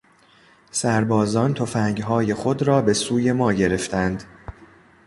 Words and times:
سربازان 0.71 1.53
تفنگهای 1.53 2.33
خود 2.33 2.61
را 2.63 2.81
به 2.81 2.93
سوی 2.93 3.31
ما 3.31 3.53
گرفتند. 3.53 4.23